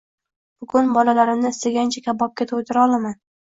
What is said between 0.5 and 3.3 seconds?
Bugun bolalarimni istagancha kabobga to‘ydira olaman.